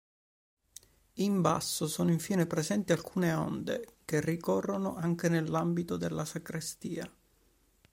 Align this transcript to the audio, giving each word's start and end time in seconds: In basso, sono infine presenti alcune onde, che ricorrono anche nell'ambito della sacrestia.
In 1.21 1.41
basso, 1.41 1.87
sono 1.87 2.09
infine 2.09 2.47
presenti 2.47 2.91
alcune 2.91 3.33
onde, 3.33 3.97
che 4.03 4.19
ricorrono 4.19 4.95
anche 4.95 5.29
nell'ambito 5.29 5.95
della 5.95 6.25
sacrestia. 6.25 7.07